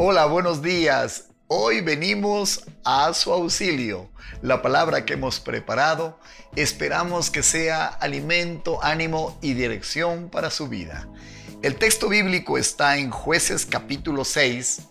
Hola, 0.00 0.26
buenos 0.26 0.62
días. 0.62 1.24
Hoy 1.48 1.80
venimos 1.80 2.64
a 2.84 3.12
su 3.14 3.32
auxilio. 3.32 4.08
La 4.42 4.62
palabra 4.62 5.04
que 5.04 5.14
hemos 5.14 5.40
preparado 5.40 6.20
esperamos 6.54 7.32
que 7.32 7.42
sea 7.42 7.88
alimento, 7.88 8.78
ánimo 8.84 9.36
y 9.42 9.54
dirección 9.54 10.28
para 10.30 10.50
su 10.50 10.68
vida. 10.68 11.08
El 11.62 11.74
texto 11.74 12.08
bíblico 12.08 12.58
está 12.58 12.98
en 12.98 13.10
jueces 13.10 13.66
capítulo 13.66 14.24
6, 14.24 14.82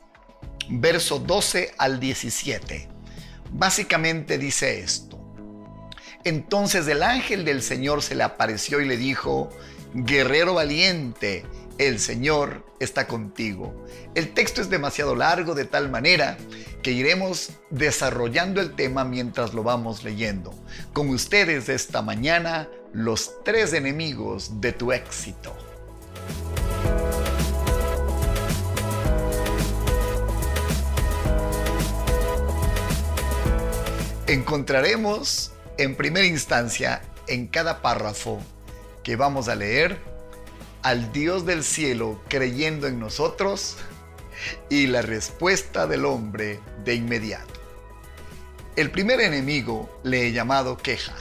verso 0.72 1.20
12 1.20 1.74
al 1.78 2.02
17. 2.02 2.90
Básicamente 3.54 4.38
dice 4.38 4.82
esto. 4.82 5.18
Entonces 6.26 6.86
el 6.90 7.02
ángel 7.02 7.46
del 7.46 7.62
Señor 7.62 8.04
se 8.04 8.14
le 8.14 8.24
apareció 8.24 8.82
y 8.82 8.86
le 8.86 8.98
dijo, 8.98 9.52
guerrero 9.94 10.56
valiente, 10.56 11.46
el 11.78 12.00
Señor 12.00 12.66
está 12.80 13.08
contigo. 13.08 13.86
El 14.16 14.34
texto 14.34 14.62
es 14.62 14.70
demasiado 14.70 15.16
largo 15.16 15.54
de 15.56 15.66
tal 15.66 15.90
manera 15.90 16.38
que 16.82 16.92
iremos 16.92 17.52
desarrollando 17.70 18.62
el 18.62 18.76
tema 18.76 19.04
mientras 19.04 19.54
lo 19.54 19.64
vamos 19.64 20.04
leyendo. 20.04 20.54
Con 20.94 21.10
ustedes 21.10 21.70
esta 21.70 22.02
mañana, 22.02 22.68
los 22.94 23.44
tres 23.44 23.74
enemigos 23.74 24.60
de 24.62 24.72
tu 24.72 24.92
éxito. 24.92 25.56
Encontraremos 34.26 35.54
en 35.78 35.96
primera 35.96 36.26
instancia 36.26 37.02
en 37.28 37.48
cada 37.48 37.82
párrafo 37.82 38.42
que 39.04 39.16
vamos 39.16 39.48
a 39.48 39.56
leer 39.56 40.17
al 40.88 41.12
Dios 41.12 41.46
del 41.46 41.66
cielo 41.66 42.22
creyendo 42.30 42.88
en 42.88 42.98
nosotros 42.98 43.76
y 44.70 44.88
la 44.88 45.02
respuesta 45.02 45.86
del 45.86 46.06
hombre 46.06 46.62
de 46.86 46.96
inmediato. 46.96 47.60
El 48.78 48.90
primer 48.90 49.20
enemigo 49.20 50.00
le 50.04 50.26
he 50.26 50.32
llamado 50.32 50.78
queja. 50.78 51.14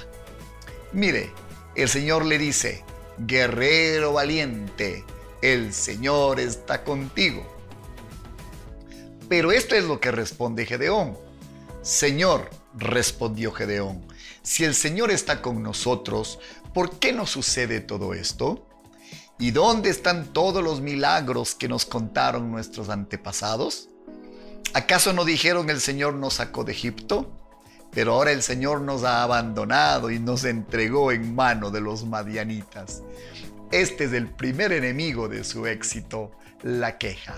Mire, 0.92 1.32
el 1.74 1.88
Señor 1.88 2.24
le 2.26 2.38
dice, 2.38 2.84
guerrero 3.18 4.12
valiente, 4.12 5.04
el 5.42 5.74
Señor 5.74 6.38
está 6.38 6.84
contigo. 6.84 7.44
Pero 9.28 9.50
esto 9.50 9.74
es 9.74 9.82
lo 9.82 9.98
que 9.98 10.12
responde 10.12 10.64
Gedeón. 10.64 11.18
Señor, 11.82 12.50
respondió 12.72 13.50
Gedeón, 13.50 14.06
si 14.44 14.62
el 14.62 14.76
Señor 14.76 15.10
está 15.10 15.42
con 15.42 15.60
nosotros, 15.64 16.38
¿por 16.72 17.00
qué 17.00 17.12
nos 17.12 17.30
sucede 17.30 17.80
todo 17.80 18.14
esto? 18.14 18.65
¿Y 19.38 19.50
dónde 19.50 19.90
están 19.90 20.32
todos 20.32 20.64
los 20.64 20.80
milagros 20.80 21.54
que 21.54 21.68
nos 21.68 21.84
contaron 21.84 22.50
nuestros 22.50 22.88
antepasados? 22.88 23.90
¿Acaso 24.72 25.12
no 25.12 25.26
dijeron 25.26 25.68
el 25.68 25.80
Señor 25.80 26.14
nos 26.14 26.34
sacó 26.34 26.64
de 26.64 26.72
Egipto? 26.72 27.30
Pero 27.92 28.14
ahora 28.14 28.32
el 28.32 28.42
Señor 28.42 28.80
nos 28.80 29.04
ha 29.04 29.22
abandonado 29.22 30.10
y 30.10 30.18
nos 30.18 30.44
entregó 30.44 31.12
en 31.12 31.34
mano 31.34 31.70
de 31.70 31.82
los 31.82 32.06
madianitas. 32.06 33.02
Este 33.70 34.04
es 34.04 34.14
el 34.14 34.28
primer 34.28 34.72
enemigo 34.72 35.28
de 35.28 35.44
su 35.44 35.66
éxito, 35.66 36.30
la 36.62 36.96
queja. 36.96 37.34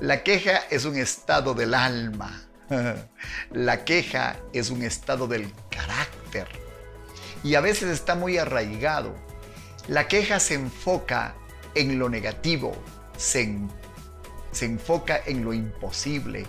La 0.00 0.22
queja 0.22 0.58
es 0.70 0.84
un 0.84 0.96
estado 0.96 1.52
del 1.52 1.74
alma. 1.74 2.44
La 3.50 3.84
queja 3.84 4.36
es 4.52 4.70
un 4.70 4.82
estado 4.82 5.26
del 5.26 5.50
carácter. 5.70 6.46
Y 7.42 7.54
a 7.54 7.60
veces 7.60 7.88
está 7.88 8.14
muy 8.14 8.36
arraigado 8.36 9.14
la 9.88 10.06
queja 10.06 10.38
se 10.38 10.54
enfoca 10.54 11.34
en 11.74 11.98
lo 11.98 12.08
negativo, 12.08 12.76
se, 13.16 13.58
enfoca 14.60 15.20
en 15.26 15.44
lo 15.44 15.54
imposible, 15.54 16.44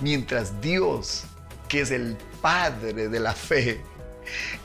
mientras 0.00 0.60
Dios, 0.60 1.24
que 1.68 1.82
es 1.82 1.92
el 1.92 2.16
Padre 2.42 3.08
de 3.08 3.20
la 3.20 3.32
fe, 3.32 3.80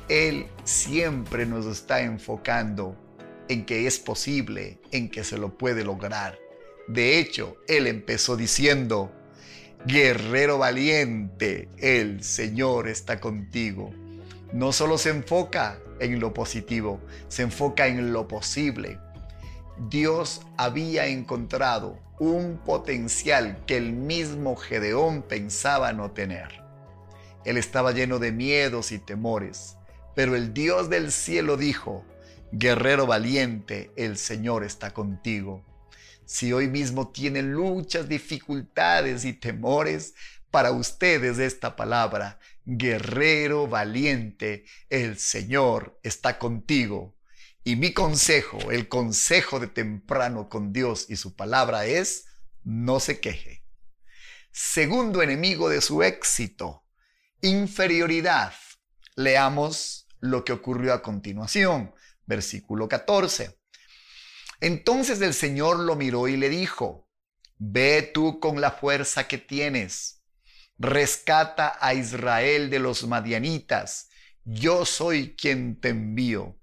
Él 0.09 0.47
siempre 0.63 1.45
nos 1.45 1.67
está 1.67 2.01
enfocando 2.01 2.95
en 3.47 3.65
que 3.65 3.85
es 3.85 3.99
posible, 3.99 4.79
en 4.91 5.09
que 5.09 5.23
se 5.23 5.37
lo 5.37 5.57
puede 5.57 5.83
lograr. 5.83 6.37
De 6.87 7.19
hecho, 7.19 7.57
Él 7.67 7.85
empezó 7.85 8.35
diciendo, 8.35 9.11
guerrero 9.85 10.57
valiente, 10.57 11.69
el 11.77 12.23
Señor 12.23 12.87
está 12.87 13.19
contigo. 13.19 13.93
No 14.51 14.71
solo 14.71 14.97
se 14.97 15.09
enfoca 15.09 15.79
en 15.99 16.19
lo 16.19 16.33
positivo, 16.33 16.99
se 17.27 17.43
enfoca 17.43 17.87
en 17.87 18.13
lo 18.13 18.27
posible. 18.27 18.99
Dios 19.89 20.41
había 20.57 21.07
encontrado 21.07 21.97
un 22.19 22.57
potencial 22.65 23.63
que 23.65 23.77
el 23.77 23.93
mismo 23.93 24.55
Gedeón 24.55 25.21
pensaba 25.21 25.93
no 25.93 26.11
tener. 26.11 26.61
Él 27.45 27.57
estaba 27.57 27.93
lleno 27.93 28.19
de 28.19 28.31
miedos 28.31 28.91
y 28.91 28.99
temores, 28.99 29.77
pero 30.15 30.35
el 30.35 30.53
Dios 30.53 30.89
del 30.89 31.11
cielo 31.11 31.55
dijo, 31.55 32.03
guerrero 32.51 33.07
valiente, 33.07 33.91
el 33.95 34.17
Señor 34.17 34.63
está 34.63 34.91
contigo. 34.91 35.63
Si 36.29 36.53
hoy 36.53 36.67
mismo 36.67 37.09
tienen 37.09 37.53
luchas, 37.53 38.07
dificultades 38.07 39.25
y 39.25 39.33
temores, 39.33 40.13
para 40.51 40.71
ustedes 40.71 41.39
esta 41.39 41.75
palabra, 41.75 42.39
guerrero 42.65 43.65
valiente, 43.65 44.63
el 44.91 45.17
Señor 45.17 45.99
está 46.03 46.37
contigo. 46.37 47.17
Y 47.63 47.77
mi 47.77 47.93
consejo, 47.93 48.69
el 48.69 48.87
consejo 48.87 49.59
de 49.59 49.69
temprano 49.69 50.49
con 50.49 50.71
Dios 50.71 51.07
y 51.09 51.15
su 51.15 51.35
palabra 51.35 51.87
es, 51.87 52.25
no 52.63 52.99
se 52.99 53.19
queje. 53.19 53.63
Segundo 54.51 55.23
enemigo 55.23 55.67
de 55.67 55.81
su 55.81 56.03
éxito, 56.03 56.85
inferioridad. 57.41 58.53
Leamos 59.15 60.07
lo 60.19 60.45
que 60.45 60.53
ocurrió 60.53 60.93
a 60.93 61.01
continuación, 61.01 61.95
versículo 62.27 62.87
14. 62.87 63.58
Entonces 64.61 65.21
el 65.21 65.33
Señor 65.33 65.79
lo 65.79 65.95
miró 65.95 66.27
y 66.27 66.37
le 66.37 66.49
dijo, 66.49 67.09
ve 67.57 68.09
tú 68.13 68.39
con 68.39 68.61
la 68.61 68.71
fuerza 68.71 69.27
que 69.27 69.37
tienes 69.37 70.19
rescata 70.79 71.77
a 71.79 71.93
Israel 71.93 72.69
de 72.69 72.79
los 72.79 73.05
madianitas, 73.05 74.09
yo 74.45 74.85
soy 74.85 75.35
quien 75.35 75.79
te 75.79 75.89
envío. 75.89 76.57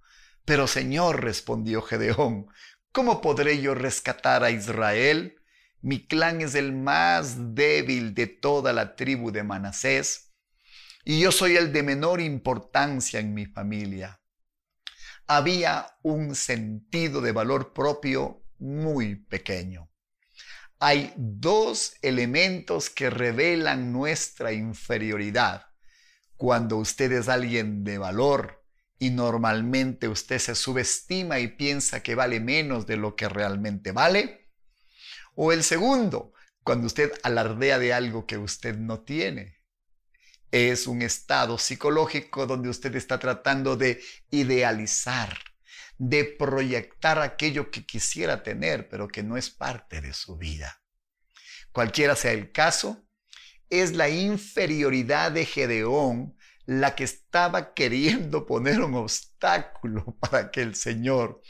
Pero 0.45 0.67
Señor, 0.67 1.23
respondió 1.23 1.83
Gedeón, 1.83 2.47
¿cómo 2.93 3.21
podré 3.21 3.61
yo 3.61 3.75
rescatar 3.75 4.43
a 4.43 4.51
Israel? 4.51 5.37
Mi 5.83 6.07
clan 6.07 6.41
es 6.41 6.55
el 6.55 6.73
más 6.73 7.55
débil 7.55 8.15
de 8.15 8.27
toda 8.27 8.73
la 8.73 8.97
tribu 8.97 9.31
de 9.31 9.45
Manasés, 9.45 10.33
y 11.05 11.21
yo 11.21 11.31
soy 11.31 11.57
el 11.57 11.73
de 11.73 11.83
menor 11.83 12.21
importancia 12.21 13.21
en 13.21 13.35
mi 13.35 13.47
familia. 13.47 14.21
Había 15.27 15.99
un 16.03 16.35
sentido 16.35 17.21
de 17.21 17.33
valor 17.33 17.73
propio 17.73 18.43
muy 18.59 19.17
pequeño 19.17 19.91
hay 20.79 21.13
dos 21.17 21.95
elementos 22.03 22.91
que 22.91 23.09
revelan 23.11 23.93
nuestra 23.93 24.53
inferioridad. 24.53 25.67
Cuando 26.37 26.77
usted 26.77 27.13
es 27.13 27.29
alguien 27.29 27.83
de 27.83 27.97
valor 27.99 28.63
y 28.99 29.11
normalmente 29.11 30.09
usted 30.09 30.39
se 30.39 30.55
subestima 30.55 31.39
y 31.39 31.49
piensa 31.49 32.03
que 32.03 32.15
vale 32.15 32.41
menos 32.41 32.87
de 32.87 32.99
lo 32.99 33.17
que 33.17 33.29
realmente 33.29 33.93
vale. 33.93 34.51
O 35.35 35.53
el 35.53 35.63
segundo, 35.63 36.35
cuando 36.63 36.87
usted 36.87 37.13
alardea 37.23 37.79
de 37.79 37.95
algo 37.95 38.27
que 38.27 38.37
usted 38.37 38.77
no 38.77 39.01
tiene. 39.01 39.57
Es 40.51 40.87
un 40.87 41.03
estado 41.03 41.59
psicológico 41.59 42.47
donde 42.47 42.69
usted 42.69 42.95
está 42.97 43.19
tratando 43.19 43.77
de 43.77 44.01
idealizar, 44.31 45.37
de 45.99 46.25
proyectar 46.25 47.19
aquello 47.19 47.71
que 47.71 47.85
quisiera 47.85 48.43
tener, 48.43 48.89
pero 48.89 49.09
que 49.09 49.23
no 49.23 49.37
es 49.37 49.51
parte 49.51 50.01
de 50.01 50.13
su 50.13 50.37
vida. 50.37 50.81
Cualquiera 51.73 52.17
sea 52.17 52.33
el 52.33 52.53
caso, 52.53 53.07
es 53.69 53.93
la 53.93 54.09
inferioridad 54.09 55.33
de 55.33 55.45
Gedeón 55.45 56.37
la 56.67 56.97
que 56.97 57.05
estaba 57.05 57.75
queriendo 57.75 58.45
poner 58.45 58.81
un 58.81 58.95
obstáculo 58.95 60.17
para 60.21 60.51
que 60.51 60.63
el 60.63 60.75
Señor 60.75 61.41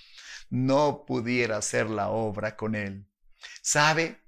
no 0.50 1.05
pudiera 1.06 1.56
hacer 1.56 1.91
la 1.91 2.11
obra 2.11 2.56
con 2.56 2.75
él. 2.75 3.06
¿Sabe? 3.62 4.23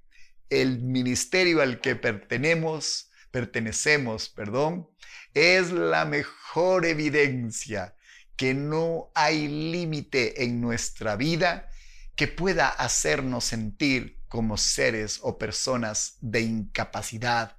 El 0.49 0.81
ministerio 0.81 1.61
al 1.61 1.79
que 1.79 1.95
pertenecemos, 1.95 3.08
pertenecemos, 3.31 4.29
perdón, 4.29 4.89
es 5.33 5.71
la 5.71 6.05
mejor 6.05 6.85
evidencia 6.85 7.95
que 8.35 8.53
no 8.53 9.11
hay 9.15 9.47
límite 9.47 10.43
en 10.43 10.61
nuestra 10.61 11.15
vida 11.15 11.69
que 12.15 12.27
pueda 12.27 12.69
hacernos 12.69 13.45
sentir 13.45 14.19
como 14.27 14.57
seres 14.57 15.19
o 15.21 15.37
personas 15.37 16.17
de 16.21 16.41
incapacidad 16.41 17.57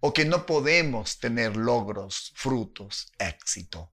o 0.00 0.12
que 0.12 0.24
no 0.24 0.46
podemos 0.46 1.18
tener 1.18 1.56
logros, 1.56 2.32
frutos, 2.34 3.12
éxito. 3.18 3.92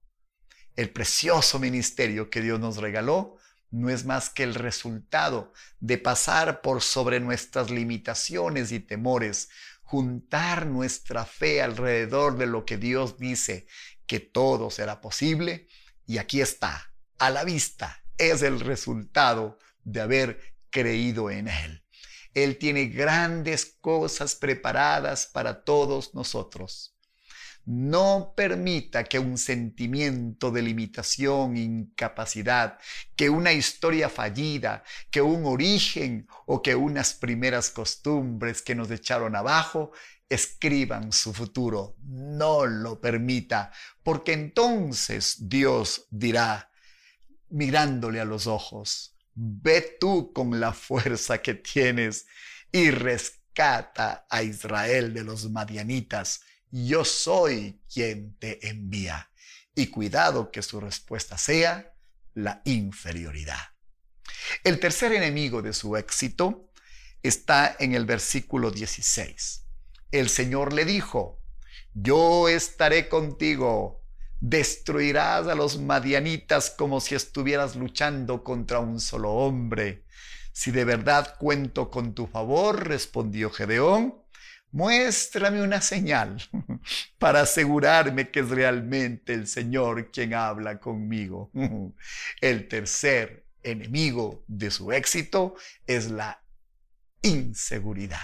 El 0.76 0.90
precioso 0.90 1.58
ministerio 1.58 2.30
que 2.30 2.40
Dios 2.40 2.58
nos 2.58 2.78
regaló 2.78 3.36
no 3.70 3.90
es 3.90 4.04
más 4.04 4.30
que 4.30 4.44
el 4.44 4.54
resultado 4.54 5.52
de 5.80 5.98
pasar 5.98 6.60
por 6.60 6.80
sobre 6.80 7.18
nuestras 7.18 7.70
limitaciones 7.70 8.70
y 8.70 8.80
temores, 8.80 9.48
juntar 9.84 10.66
nuestra 10.66 11.24
fe 11.24 11.62
alrededor 11.62 12.36
de 12.36 12.46
lo 12.46 12.64
que 12.64 12.78
Dios 12.78 13.18
dice, 13.18 13.66
que 14.06 14.20
todo 14.20 14.70
será 14.70 15.00
posible, 15.00 15.68
y 16.06 16.18
aquí 16.18 16.40
está, 16.40 16.92
a 17.18 17.30
la 17.30 17.44
vista, 17.44 18.02
es 18.18 18.42
el 18.42 18.60
resultado 18.60 19.58
de 19.82 20.00
haber 20.00 20.40
creído 20.70 21.30
en 21.30 21.48
Él. 21.48 21.84
Él 22.32 22.58
tiene 22.58 22.86
grandes 22.86 23.76
cosas 23.80 24.34
preparadas 24.34 25.26
para 25.26 25.62
todos 25.62 26.14
nosotros. 26.14 26.93
No 27.66 28.34
permita 28.36 29.04
que 29.04 29.18
un 29.18 29.38
sentimiento 29.38 30.50
de 30.50 30.60
limitación, 30.60 31.56
incapacidad, 31.56 32.78
que 33.16 33.30
una 33.30 33.52
historia 33.52 34.10
fallida, 34.10 34.84
que 35.10 35.22
un 35.22 35.46
origen 35.46 36.26
o 36.44 36.60
que 36.60 36.74
unas 36.74 37.14
primeras 37.14 37.70
costumbres 37.70 38.60
que 38.60 38.74
nos 38.74 38.90
echaron 38.90 39.34
abajo 39.34 39.92
escriban 40.28 41.12
su 41.12 41.32
futuro. 41.32 41.96
No 42.02 42.66
lo 42.66 43.00
permita, 43.00 43.72
porque 44.02 44.32
entonces 44.32 45.48
Dios 45.48 46.06
dirá, 46.10 46.70
mirándole 47.48 48.20
a 48.20 48.24
los 48.24 48.46
ojos, 48.46 49.16
ve 49.34 49.96
tú 49.98 50.32
con 50.32 50.60
la 50.60 50.72
fuerza 50.72 51.38
que 51.38 51.54
tienes 51.54 52.26
y 52.70 52.90
rescata 52.90 54.26
a 54.28 54.42
Israel 54.42 55.14
de 55.14 55.24
los 55.24 55.50
madianitas 55.50 56.40
yo 56.82 57.04
soy 57.04 57.80
quien 57.92 58.36
te 58.38 58.68
envía. 58.68 59.30
Y 59.76 59.88
cuidado 59.88 60.50
que 60.50 60.62
su 60.62 60.80
respuesta 60.80 61.38
sea 61.38 61.94
la 62.34 62.62
inferioridad. 62.64 63.60
El 64.64 64.80
tercer 64.80 65.12
enemigo 65.12 65.62
de 65.62 65.72
su 65.72 65.96
éxito 65.96 66.70
está 67.22 67.76
en 67.78 67.94
el 67.94 68.06
versículo 68.06 68.72
16. 68.72 69.64
El 70.10 70.28
Señor 70.28 70.72
le 70.72 70.84
dijo, 70.84 71.40
yo 71.92 72.48
estaré 72.48 73.08
contigo, 73.08 74.02
destruirás 74.40 75.46
a 75.46 75.54
los 75.54 75.78
madianitas 75.78 76.70
como 76.70 77.00
si 77.00 77.14
estuvieras 77.14 77.76
luchando 77.76 78.42
contra 78.42 78.80
un 78.80 79.00
solo 79.00 79.30
hombre. 79.30 80.04
Si 80.52 80.72
de 80.72 80.84
verdad 80.84 81.36
cuento 81.38 81.90
con 81.90 82.14
tu 82.14 82.26
favor, 82.26 82.88
respondió 82.88 83.50
Gedeón, 83.50 84.24
Muéstrame 84.74 85.62
una 85.62 85.80
señal 85.80 86.42
para 87.20 87.42
asegurarme 87.42 88.32
que 88.32 88.40
es 88.40 88.48
realmente 88.48 89.32
el 89.32 89.46
Señor 89.46 90.10
quien 90.10 90.34
habla 90.34 90.80
conmigo. 90.80 91.52
El 92.40 92.66
tercer 92.66 93.46
enemigo 93.62 94.44
de 94.48 94.72
su 94.72 94.90
éxito 94.90 95.54
es 95.86 96.10
la 96.10 96.42
inseguridad. 97.22 98.18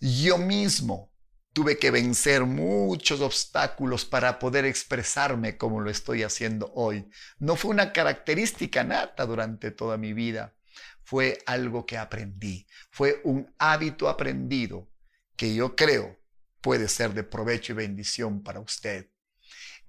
Yo 0.00 0.38
mismo 0.38 1.12
tuve 1.52 1.76
que 1.78 1.90
vencer 1.90 2.46
muchos 2.46 3.20
obstáculos 3.20 4.06
para 4.06 4.38
poder 4.38 4.64
expresarme 4.64 5.58
como 5.58 5.82
lo 5.82 5.90
estoy 5.90 6.22
haciendo 6.22 6.72
hoy. 6.74 7.10
No 7.38 7.56
fue 7.56 7.72
una 7.72 7.92
característica 7.92 8.84
nata 8.84 9.26
durante 9.26 9.70
toda 9.70 9.98
mi 9.98 10.14
vida 10.14 10.54
fue 11.04 11.38
algo 11.46 11.86
que 11.86 11.98
aprendí, 11.98 12.66
fue 12.90 13.20
un 13.24 13.52
hábito 13.58 14.08
aprendido 14.08 14.88
que 15.36 15.54
yo 15.54 15.74
creo 15.76 16.22
puede 16.62 16.88
ser 16.88 17.12
de 17.12 17.24
provecho 17.24 17.72
y 17.72 17.76
bendición 17.76 18.42
para 18.42 18.60
usted. 18.60 19.10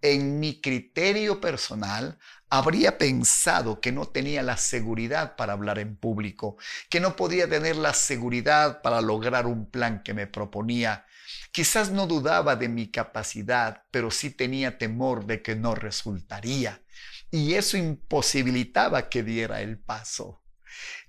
En 0.01 0.41
mi 0.41 0.59
criterio 0.59 1.39
personal, 1.39 2.19
habría 2.49 2.97
pensado 2.97 3.79
que 3.79 3.93
no 3.93 4.05
tenía 4.05 4.43
la 4.43 4.57
seguridad 4.57 5.37
para 5.37 5.53
hablar 5.53 5.79
en 5.79 5.95
público, 5.95 6.57
que 6.89 6.99
no 6.99 7.15
podía 7.15 7.47
tener 7.47 7.77
la 7.77 7.93
seguridad 7.93 8.81
para 8.81 8.99
lograr 8.99 9.45
un 9.45 9.69
plan 9.71 10.03
que 10.03 10.13
me 10.13 10.27
proponía. 10.27 11.05
Quizás 11.53 11.89
no 11.89 12.05
dudaba 12.05 12.57
de 12.57 12.67
mi 12.67 12.91
capacidad, 12.91 13.85
pero 13.91 14.11
sí 14.11 14.29
tenía 14.29 14.77
temor 14.77 15.25
de 15.25 15.41
que 15.41 15.55
no 15.55 15.73
resultaría. 15.73 16.81
Y 17.31 17.53
eso 17.53 17.77
imposibilitaba 17.77 19.07
que 19.09 19.23
diera 19.23 19.61
el 19.61 19.79
paso. 19.79 20.42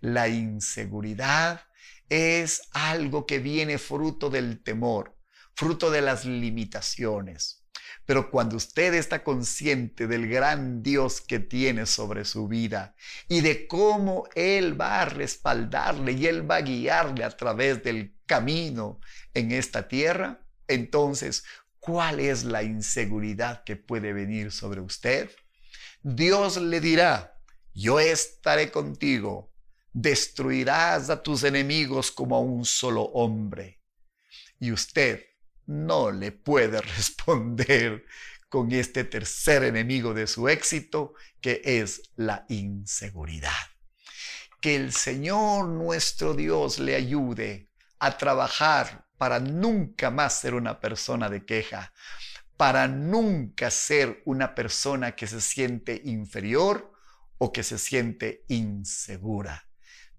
La 0.00 0.28
inseguridad 0.28 1.62
es 2.08 2.62
algo 2.72 3.26
que 3.26 3.38
viene 3.38 3.78
fruto 3.78 4.30
del 4.30 4.62
temor, 4.62 5.16
fruto 5.54 5.90
de 5.90 6.02
las 6.02 6.24
limitaciones. 6.24 7.64
Pero 8.06 8.30
cuando 8.30 8.56
usted 8.56 8.92
está 8.94 9.24
consciente 9.24 10.06
del 10.06 10.28
gran 10.28 10.82
Dios 10.82 11.20
que 11.20 11.38
tiene 11.38 11.86
sobre 11.86 12.24
su 12.24 12.48
vida 12.48 12.94
y 13.28 13.40
de 13.40 13.66
cómo 13.66 14.24
Él 14.34 14.78
va 14.78 15.00
a 15.00 15.04
respaldarle 15.06 16.12
y 16.12 16.26
Él 16.26 16.48
va 16.48 16.56
a 16.56 16.62
guiarle 16.62 17.24
a 17.24 17.30
través 17.30 17.82
del 17.82 18.14
camino 18.26 19.00
en 19.32 19.52
esta 19.52 19.88
tierra, 19.88 20.40
entonces, 20.68 21.44
¿cuál 21.78 22.20
es 22.20 22.44
la 22.44 22.62
inseguridad 22.62 23.64
que 23.64 23.76
puede 23.76 24.12
venir 24.12 24.52
sobre 24.52 24.80
usted? 24.80 25.30
Dios 26.02 26.58
le 26.58 26.80
dirá, 26.80 27.38
yo 27.72 28.00
estaré 28.00 28.70
contigo 28.70 29.53
destruirás 29.94 31.08
a 31.08 31.22
tus 31.22 31.44
enemigos 31.44 32.10
como 32.10 32.36
a 32.36 32.40
un 32.40 32.66
solo 32.66 33.02
hombre. 33.02 33.80
Y 34.58 34.72
usted 34.72 35.24
no 35.66 36.10
le 36.10 36.32
puede 36.32 36.80
responder 36.96 38.04
con 38.48 38.70
este 38.72 39.04
tercer 39.04 39.64
enemigo 39.64 40.12
de 40.12 40.26
su 40.26 40.48
éxito, 40.48 41.14
que 41.40 41.62
es 41.64 42.02
la 42.16 42.44
inseguridad. 42.48 43.50
Que 44.60 44.76
el 44.76 44.92
Señor 44.92 45.68
nuestro 45.68 46.34
Dios 46.34 46.78
le 46.78 46.94
ayude 46.94 47.70
a 47.98 48.16
trabajar 48.16 49.06
para 49.16 49.40
nunca 49.40 50.10
más 50.10 50.40
ser 50.40 50.54
una 50.54 50.80
persona 50.80 51.28
de 51.30 51.44
queja, 51.44 51.92
para 52.56 52.88
nunca 52.88 53.70
ser 53.70 54.22
una 54.24 54.54
persona 54.54 55.16
que 55.16 55.26
se 55.26 55.40
siente 55.40 56.00
inferior 56.04 56.92
o 57.38 57.52
que 57.52 57.62
se 57.62 57.78
siente 57.78 58.44
insegura. 58.48 59.68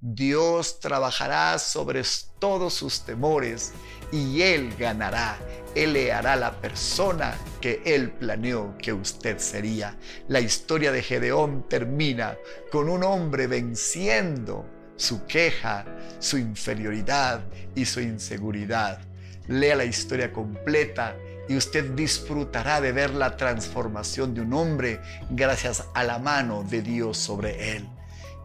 Dios 0.08 0.80
trabajará 0.80 1.58
sobre 1.58 2.04
todos 2.38 2.76
sus 2.76 3.02
temores 3.02 3.74
y 4.12 4.44
Él 4.44 4.72
ganará. 4.78 5.36
Él 5.74 5.94
le 5.94 6.14
hará 6.14 6.36
la 6.36 6.62
persona 6.62 7.36
que 7.60 7.82
Él 7.84 8.12
planeó 8.12 8.76
que 8.78 8.94
usted 8.94 9.40
sería. 9.40 9.98
La 10.28 10.42
historia 10.42 10.92
de 10.92 11.02
Gedeón 11.02 11.68
termina 11.68 12.38
con 12.72 12.88
un 12.88 13.04
hombre 13.04 13.48
venciendo 13.48 14.64
su 14.96 15.26
queja, 15.26 15.86
su 16.20 16.38
inferioridad 16.38 17.42
y 17.74 17.86
su 17.86 18.00
inseguridad. 18.00 19.00
Lea 19.48 19.76
la 19.76 19.86
historia 19.86 20.32
completa 20.32 21.16
y 21.50 21.58
usted 21.58 21.96
disfrutará 21.96 22.80
de 22.80 22.92
ver 22.92 23.10
la 23.10 23.36
transformación 23.38 24.36
de 24.36 24.42
un 24.42 24.54
hombre 24.54 25.00
gracias 25.32 25.84
a 25.96 26.04
la 26.04 26.20
mano 26.20 26.64
de 26.64 26.84
Dios 26.84 27.18
sobre 27.18 27.78
él. 27.78 27.90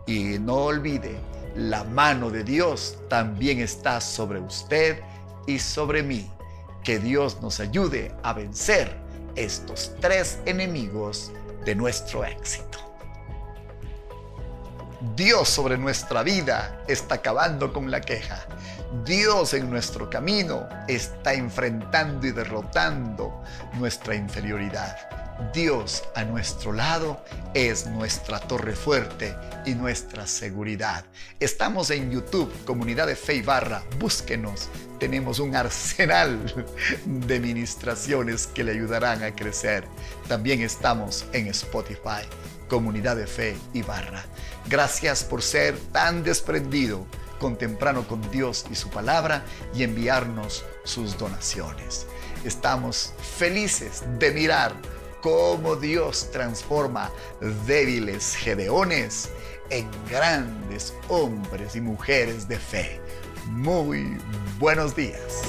Y 0.07 0.39
no 0.39 0.55
olvide, 0.65 1.21
la 1.57 1.85
mano 1.85 2.31
de 2.31 2.45
Dios 2.45 2.99
también 3.09 3.61
está 3.61 4.01
sobre 4.01 4.41
usted 4.41 5.01
y 5.47 5.59
sobre 5.59 6.03
mí. 6.03 6.31
Que 6.85 6.99
Dios 6.99 7.41
nos 7.43 7.61
ayude 7.61 8.15
a 8.23 8.33
vencer 8.33 8.97
estos 9.37 9.93
tres 10.01 10.39
enemigos 10.47 11.31
de 11.65 11.75
nuestro 11.75 12.25
éxito. 12.25 12.79
Dios 15.17 15.49
sobre 15.49 15.79
nuestra 15.79 16.23
vida 16.23 16.83
está 16.87 17.17
acabando 17.17 17.73
con 17.73 17.91
la 17.91 18.01
queja. 18.01 18.47
Dios 19.05 19.55
en 19.55 19.71
nuestro 19.71 20.11
camino 20.11 20.69
está 20.89 21.33
enfrentando 21.33 22.27
y 22.27 22.33
derrotando 22.33 23.43
nuestra 23.75 24.15
inferioridad. 24.15 25.20
Dios 25.53 26.05
a 26.15 26.25
nuestro 26.25 26.73
lado 26.73 27.23
es 27.55 27.87
nuestra 27.87 28.39
torre 28.41 28.75
fuerte 28.77 29.35
y 29.67 29.75
nuestra 29.75 30.27
seguridad. 30.27 31.05
Estamos 31.41 31.91
en 31.91 32.11
YouTube, 32.11 32.53
Comunidad 32.65 33.07
de 33.07 33.17
Fe 33.17 33.37
y 33.37 33.43
Barra. 33.43 33.83
Búsquenos. 33.99 34.69
Tenemos 34.99 35.39
un 35.39 35.57
arsenal 35.57 36.39
de 37.07 37.41
ministraciones 37.41 38.47
que 38.47 38.65
le 38.65 38.73
ayudarán 38.73 39.23
a 39.23 39.35
crecer. 39.35 39.85
También 40.29 40.61
estamos 40.61 41.25
en 41.33 41.49
Spotify, 41.49 42.27
Comunidad 42.69 43.17
de 43.17 43.27
Fe 43.27 43.57
y 43.73 43.83
Barra. 43.83 44.25
Gracias 44.69 45.25
por 45.25 45.43
ser 45.43 45.77
tan 45.93 46.23
desprendido 46.23 47.07
con 47.41 47.57
temprano 47.57 48.07
con 48.07 48.31
Dios 48.31 48.67
y 48.71 48.75
su 48.75 48.91
palabra 48.91 49.43
y 49.75 49.83
enviarnos 49.83 50.65
sus 50.85 51.17
donaciones. 51.19 52.07
Estamos 52.45 53.15
felices 53.39 54.05
de 54.19 54.31
mirar 54.31 54.75
cómo 55.21 55.77
Dios 55.77 56.31
transforma 56.33 57.11
débiles 57.67 58.35
gedeones 58.35 59.31
en 59.71 59.89
grandes 60.09 60.95
hombres 61.09 61.77
y 61.77 61.81
mujeres 61.81 62.49
de 62.49 62.59
fe. 62.59 63.01
Muy 63.47 64.19
buenos 64.59 64.95
días. 64.95 65.43